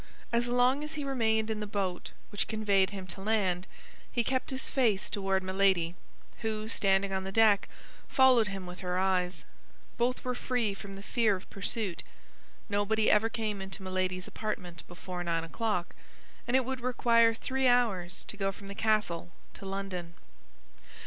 [0.33, 3.67] As long as he remained in the boat which conveyed him to land,
[4.11, 5.93] he kept his face toward Milady,
[6.39, 7.69] who, standing on the deck,
[8.07, 9.45] followed him with her eyes.
[9.99, 12.01] Both were free from the fear of pursuit;
[12.67, 15.93] nobody ever came into Milady's apartment before nine o'clock,
[16.47, 20.15] and it would require three hours to go from the castle to London.